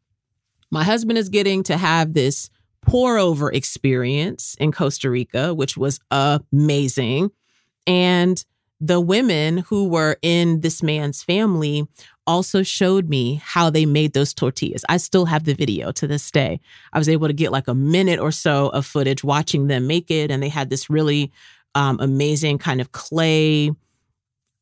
[0.69, 2.49] my husband is getting to have this
[2.85, 7.31] pour over experience in Costa Rica, which was amazing.
[7.87, 8.43] And
[8.85, 11.87] the women who were in this man's family
[12.27, 14.83] also showed me how they made those tortillas.
[14.89, 16.59] I still have the video to this day.
[16.91, 20.11] I was able to get like a minute or so of footage watching them make
[20.11, 20.29] it.
[20.29, 21.31] And they had this really
[21.75, 23.71] um, amazing kind of clay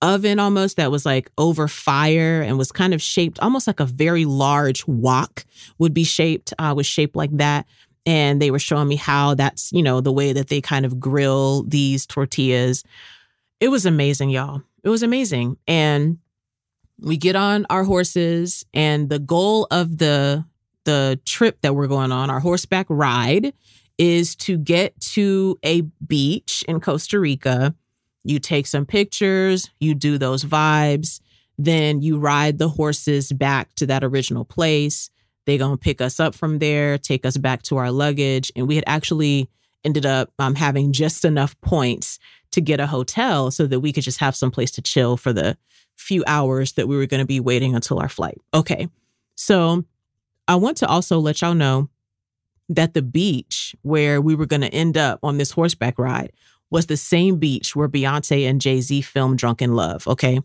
[0.03, 3.85] oven almost that was like over fire and was kind of shaped almost like a
[3.85, 5.45] very large wok
[5.79, 7.65] would be shaped, uh, was shaped like that.
[8.05, 10.99] And they were showing me how that's, you know, the way that they kind of
[10.99, 12.83] grill these tortillas.
[13.61, 14.63] It was amazing, y'all.
[14.83, 15.57] It was amazing.
[15.67, 16.17] And
[16.99, 20.45] we get on our horses and the goal of the
[20.83, 23.53] the trip that we're going on, our horseback ride,
[23.99, 27.75] is to get to a beach in Costa Rica.
[28.23, 31.21] You take some pictures, you do those vibes,
[31.55, 35.11] then you ride the horses back to that original place.
[35.45, 38.51] They're going to pick us up from there, take us back to our luggage.
[38.55, 39.51] And we had actually
[39.83, 42.17] ended up um, having just enough points
[42.51, 45.33] to get a hotel so that we could just have some place to chill for
[45.33, 45.57] the
[45.97, 48.37] few hours that we were going to be waiting until our flight.
[48.53, 48.89] Okay.
[49.35, 49.85] So
[50.47, 51.89] I want to also let y'all know
[52.69, 56.31] that the beach where we were going to end up on this horseback ride
[56.69, 60.07] was the same beach where Beyonce and Jay Z filmed Drunk in Love.
[60.07, 60.39] Okay.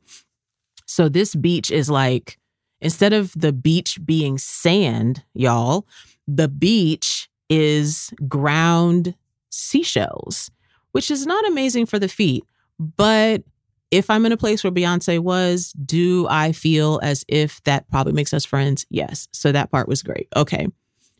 [0.84, 2.38] So this beach is like,
[2.80, 5.86] instead of the beach being sand, y'all,
[6.26, 9.14] the beach is ground
[9.50, 10.50] seashells
[10.97, 12.42] which is not amazing for the feet.
[12.78, 13.42] But
[13.90, 18.14] if I'm in a place where Beyonce was, do I feel as if that probably
[18.14, 18.86] makes us friends?
[18.88, 19.28] Yes.
[19.30, 20.26] So that part was great.
[20.34, 20.66] Okay.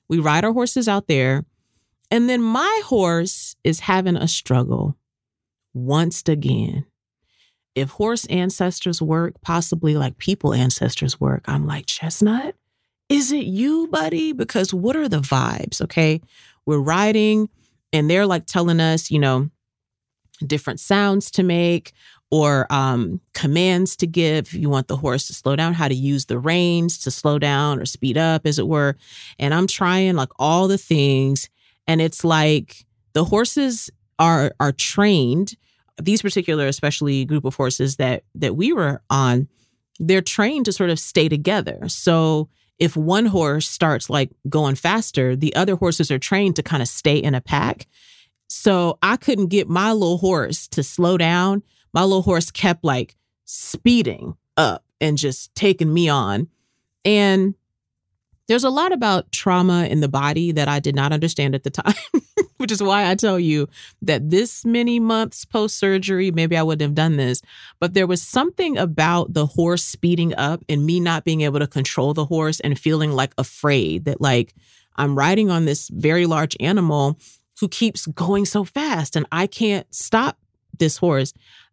[0.09, 1.45] We ride our horses out there.
[2.11, 4.97] And then my horse is having a struggle
[5.75, 6.87] once again.
[7.75, 12.55] If horse ancestors work, possibly like people ancestors work, I'm like, Chestnut,
[13.11, 14.33] is it you, buddy?
[14.33, 15.83] Because what are the vibes?
[15.83, 16.23] Okay.
[16.65, 17.51] We're riding
[17.93, 19.51] and they're like telling us, you know,
[20.45, 21.93] different sounds to make
[22.31, 24.53] or um, commands to give.
[24.53, 27.79] You want the horse to slow down, how to use the reins to slow down
[27.79, 28.97] or speed up, as it were.
[29.39, 31.49] And I'm trying like all the things.
[31.87, 35.57] And it's like the horses are are trained.
[36.03, 39.49] These particular, especially group of horses that that we were on,
[39.99, 41.89] they're trained to sort of stay together.
[41.89, 46.83] So if one horse starts like going faster, the other horses are trained to kind
[46.83, 47.87] of stay in a pack.
[48.49, 51.63] So I couldn't get my little horse to slow down.
[51.93, 56.49] My little horse kept like speeding up and just taking me on.
[57.05, 57.55] And
[58.49, 61.71] there's a lot about trauma in the body that I did not understand at the
[61.71, 61.95] time,
[62.59, 63.69] which is why I tell you
[64.03, 67.43] that this many months post surgery, maybe I wouldn't have done this.
[67.81, 71.67] But there was something about the horse speeding up and me not being able to
[71.67, 74.55] control the horse and feeling like afraid that, like,
[74.97, 77.19] I'm riding on this very large animal
[77.61, 80.39] who keeps going so fast and I can't stop
[80.79, 81.33] this horse.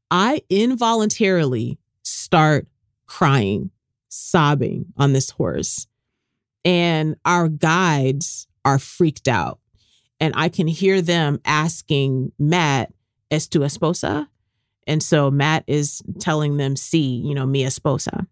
[0.10, 2.68] I involuntarily start
[3.06, 3.72] crying,
[4.10, 5.88] sobbing on this horse
[6.66, 9.60] and our guides are freaked out.
[10.20, 12.94] And I can hear them asking Matt,
[13.30, 14.28] ¿Es tu esposa?
[14.88, 18.28] And so Matt is telling them, see, you know, mi esposa.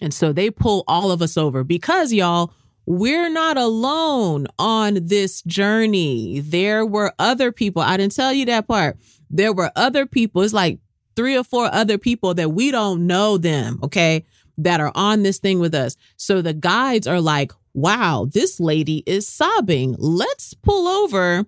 [0.00, 2.52] And so they pull all of us over because, y'all,
[2.88, 6.40] we're not alone on this journey.
[6.40, 7.82] There were other people.
[7.82, 8.96] I didn't tell you that part.
[9.30, 10.42] There were other people.
[10.42, 10.78] It's like
[11.14, 13.78] three or four other people that we don't know them.
[13.82, 14.24] Okay
[14.58, 15.96] that are on this thing with us.
[16.16, 19.94] So the guides are like, wow, this lady is sobbing.
[19.98, 21.46] Let's pull over.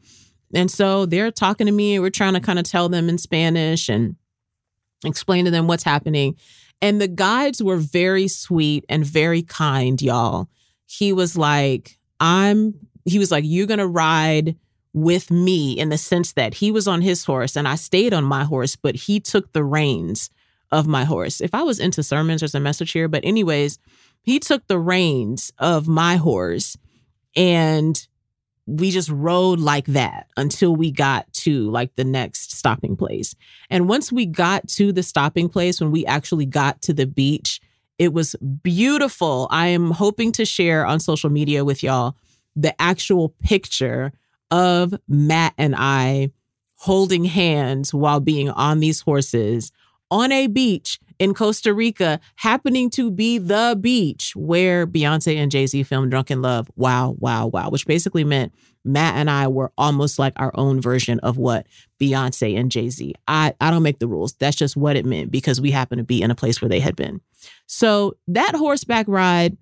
[0.54, 3.18] And so they're talking to me and we're trying to kind of tell them in
[3.18, 4.16] Spanish and
[5.04, 6.36] explain to them what's happening.
[6.80, 10.48] And the guides were very sweet and very kind, y'all.
[10.90, 12.74] He was like, I'm,
[13.04, 14.56] he was like, you're going to ride
[14.92, 18.24] with me in the sense that he was on his horse and I stayed on
[18.24, 20.30] my horse, but he took the reins
[20.72, 21.40] of my horse.
[21.40, 23.06] If I was into sermons, there's a message here.
[23.06, 23.78] But, anyways,
[24.22, 26.76] he took the reins of my horse
[27.36, 28.04] and
[28.66, 33.36] we just rode like that until we got to like the next stopping place.
[33.68, 37.60] And once we got to the stopping place, when we actually got to the beach,
[38.00, 39.46] it was beautiful.
[39.50, 42.16] I am hoping to share on social media with y'all
[42.56, 44.10] the actual picture
[44.50, 46.30] of Matt and I
[46.76, 49.70] holding hands while being on these horses
[50.10, 55.66] on a beach in Costa Rica, happening to be the beach where Beyonce and Jay
[55.66, 56.70] Z filmed Drunk in Love.
[56.76, 57.68] Wow, wow, wow.
[57.68, 58.54] Which basically meant
[58.84, 61.66] Matt and I were almost like our own version of what
[62.00, 63.14] Beyonce and Jay Z.
[63.28, 64.32] I, I don't make the rules.
[64.32, 66.80] That's just what it meant because we happened to be in a place where they
[66.80, 67.20] had been.
[67.66, 69.58] So that horseback ride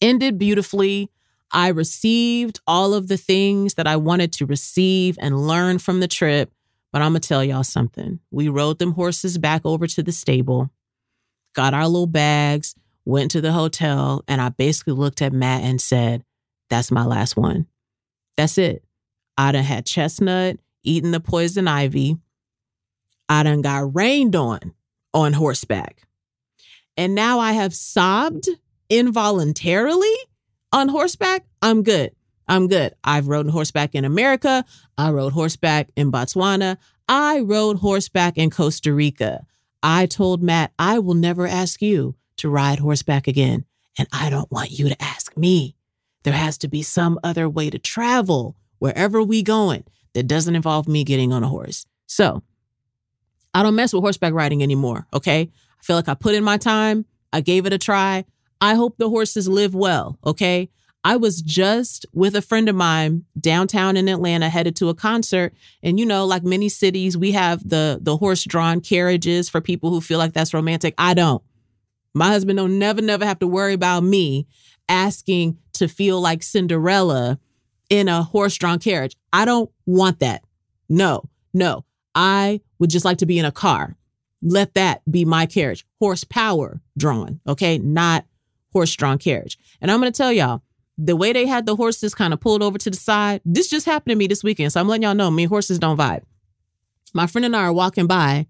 [0.00, 1.10] ended beautifully.
[1.52, 6.08] I received all of the things that I wanted to receive and learn from the
[6.08, 6.52] trip.
[6.92, 8.20] But I'm going to tell y'all something.
[8.30, 10.70] We rode them horses back over to the stable,
[11.54, 12.74] got our little bags,
[13.04, 16.24] went to the hotel, and I basically looked at Matt and said,
[16.70, 17.66] That's my last one.
[18.36, 18.84] That's it.
[19.36, 22.16] I done had chestnut, eaten the poison ivy.
[23.28, 24.74] I done got rained on
[25.12, 26.02] on horseback.
[26.96, 28.48] And now I have sobbed
[28.88, 30.16] involuntarily
[30.72, 31.44] on horseback.
[31.62, 32.12] I'm good.
[32.48, 32.94] I'm good.
[33.04, 34.64] I've rode horseback in America.
[34.96, 36.78] I rode horseback in Botswana.
[37.08, 39.46] I rode horseback in Costa Rica.
[39.82, 43.64] I told Matt, I will never ask you to ride horseback again.
[43.98, 45.74] And I don't want you to ask me.
[46.22, 49.84] There has to be some other way to travel wherever we going
[50.14, 51.86] that doesn't involve me getting on a horse.
[52.06, 52.42] So
[53.54, 55.06] I don't mess with horseback riding anymore.
[55.12, 55.50] Okay.
[55.80, 57.06] I feel like I put in my time.
[57.32, 58.24] I gave it a try.
[58.60, 60.18] I hope the horses live well.
[60.24, 60.70] Okay.
[61.04, 65.54] I was just with a friend of mine downtown in Atlanta headed to a concert
[65.82, 70.00] and you know like many cities we have the the horse-drawn carriages for people who
[70.00, 70.94] feel like that's romantic.
[70.98, 71.42] I don't.
[72.14, 74.46] My husband don't never never have to worry about me
[74.88, 77.38] asking to feel like Cinderella
[77.88, 79.16] in a horse-drawn carriage.
[79.32, 80.42] I don't want that.
[80.88, 81.28] No.
[81.54, 81.84] No.
[82.14, 83.96] I would just like to be in a car.
[84.42, 85.86] Let that be my carriage.
[86.00, 87.78] Horsepower drawn, okay?
[87.78, 88.26] Not
[88.72, 89.58] horse drawn carriage.
[89.80, 90.62] And I'm going to tell y'all,
[90.98, 93.86] the way they had the horses kind of pulled over to the side, this just
[93.86, 94.72] happened to me this weekend.
[94.72, 96.22] So I'm letting y'all know me horses don't vibe.
[97.14, 98.46] My friend and I are walking by,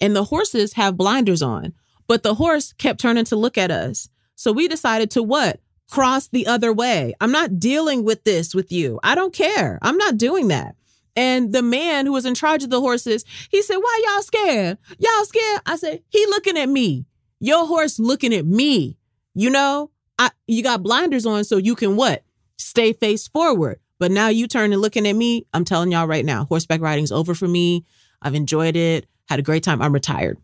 [0.00, 1.72] and the horses have blinders on,
[2.08, 4.08] but the horse kept turning to look at us.
[4.34, 5.60] So we decided to what?
[5.90, 7.14] Cross the other way.
[7.20, 8.98] I'm not dealing with this with you.
[9.02, 9.78] I don't care.
[9.80, 10.74] I'm not doing that.
[11.14, 14.78] And the man who was in charge of the horses, he said, Why y'all scared?
[14.98, 15.60] Y'all scared?
[15.66, 17.06] I said, He looking at me.
[17.38, 18.96] Your horse looking at me.
[19.34, 19.90] You know,
[20.22, 22.22] I you got blinders on so you can what?
[22.56, 23.80] Stay face forward.
[23.98, 25.46] But now you turn and looking at me.
[25.52, 27.84] I'm telling y'all right now, horseback riding's over for me.
[28.20, 29.82] I've enjoyed it, had a great time.
[29.82, 30.38] I'm retired.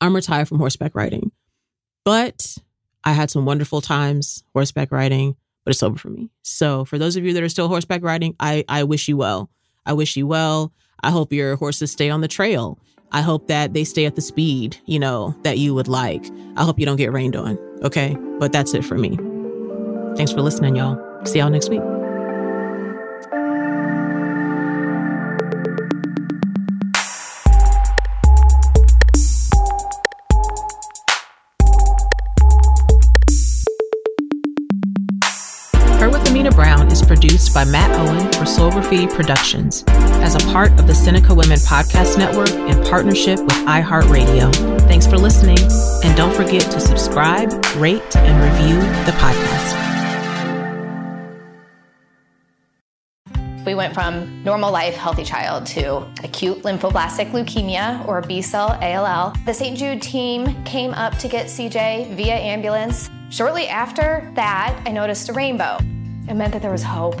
[0.00, 1.32] I'm retired from horseback riding.
[2.04, 2.58] But
[3.04, 6.30] I had some wonderful times horseback riding, but it's over for me.
[6.42, 9.50] So for those of you that are still horseback riding, I, I wish you well.
[9.86, 10.72] I wish you well.
[11.02, 12.78] I hope your horses stay on the trail.
[13.10, 16.24] I hope that they stay at the speed, you know, that you would like.
[16.56, 17.71] I hope you don't get rained on.
[17.82, 18.16] Okay.
[18.38, 19.16] But that's it for me.
[20.16, 20.98] Thanks for listening, y'all.
[21.24, 21.80] See y'all next week.
[36.00, 40.72] Her with Amena Brown is produced by Matt Owen for Graffiti Productions as a part
[40.72, 44.52] of the Seneca Women Podcast Network in partnership with iHeartRadio.
[44.88, 45.58] Thanks for listening,
[46.04, 49.78] and don't forget to subscribe, rate, and review the podcast.
[53.64, 59.34] We went from normal life, healthy child to acute lymphoblastic leukemia or B cell ALL.
[59.46, 59.78] The St.
[59.78, 63.08] Jude team came up to get CJ via ambulance.
[63.30, 65.78] Shortly after that, I noticed a rainbow.
[66.28, 67.20] It meant that there was hope.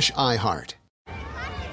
[0.00, 0.74] slash iHeart.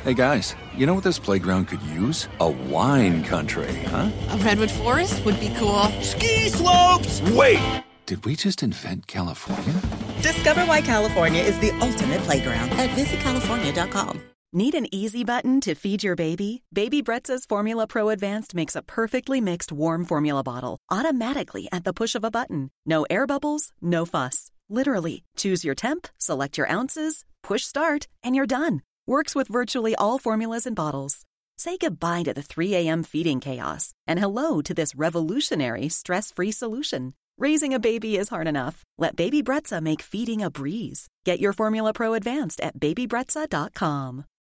[0.04, 2.28] Hey guys, you know what this playground could use?
[2.40, 4.12] A wine country, huh?
[4.30, 5.84] A redwood forest would be cool.
[6.02, 7.22] Ski slopes!
[7.22, 7.84] Wait!
[8.06, 9.82] Did we just invent California?
[10.22, 14.22] Discover why California is the ultimate playground at visitcalifornia.com.
[14.54, 16.64] Need an easy button to feed your baby?
[16.72, 21.94] Baby Brezza's Formula Pro Advanced makes a perfectly mixed warm formula bottle automatically at the
[21.94, 22.70] push of a button.
[22.86, 24.52] No air bubbles, no fuss.
[24.70, 28.82] Literally, choose your temp, select your ounces, push start, and you're done.
[29.06, 31.22] Works with virtually all formulas and bottles.
[31.58, 33.04] Say goodbye to the 3 a.m.
[33.04, 37.14] feeding chaos and hello to this revolutionary stress free solution.
[37.38, 38.84] Raising a baby is hard enough.
[38.98, 41.08] Let Baby Brezza make feeding a breeze.
[41.26, 44.26] Get your Formula Pro Advanced at babybrezza.com.